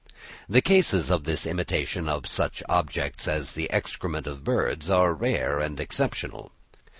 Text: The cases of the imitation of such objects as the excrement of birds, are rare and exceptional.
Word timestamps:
The 0.49 0.63
cases 0.63 1.11
of 1.11 1.25
the 1.25 1.39
imitation 1.47 2.09
of 2.09 2.25
such 2.27 2.63
objects 2.67 3.27
as 3.27 3.51
the 3.51 3.71
excrement 3.71 4.25
of 4.25 4.43
birds, 4.43 4.89
are 4.89 5.13
rare 5.13 5.59
and 5.59 5.79
exceptional. 5.79 6.51